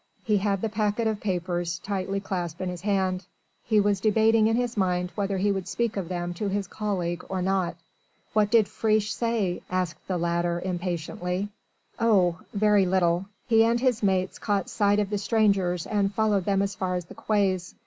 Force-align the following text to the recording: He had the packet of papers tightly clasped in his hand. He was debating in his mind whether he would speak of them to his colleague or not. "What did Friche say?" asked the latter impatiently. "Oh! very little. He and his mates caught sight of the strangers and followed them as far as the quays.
He 0.23 0.37
had 0.37 0.61
the 0.63 0.67
packet 0.69 1.05
of 1.05 1.19
papers 1.19 1.77
tightly 1.77 2.19
clasped 2.19 2.59
in 2.59 2.69
his 2.69 2.81
hand. 2.81 3.27
He 3.63 3.79
was 3.79 3.99
debating 3.99 4.47
in 4.47 4.55
his 4.55 4.75
mind 4.75 5.11
whether 5.13 5.37
he 5.37 5.51
would 5.51 5.67
speak 5.67 5.95
of 5.95 6.09
them 6.09 6.33
to 6.33 6.47
his 6.47 6.65
colleague 6.65 7.23
or 7.29 7.39
not. 7.43 7.75
"What 8.33 8.49
did 8.49 8.67
Friche 8.67 9.13
say?" 9.13 9.61
asked 9.69 10.07
the 10.07 10.17
latter 10.17 10.59
impatiently. 10.59 11.49
"Oh! 11.99 12.39
very 12.51 12.87
little. 12.87 13.27
He 13.45 13.63
and 13.63 13.79
his 13.79 14.01
mates 14.01 14.39
caught 14.39 14.71
sight 14.71 14.97
of 14.97 15.11
the 15.11 15.19
strangers 15.19 15.85
and 15.85 16.11
followed 16.11 16.45
them 16.45 16.63
as 16.63 16.73
far 16.73 16.95
as 16.95 17.05
the 17.05 17.13
quays. 17.13 17.75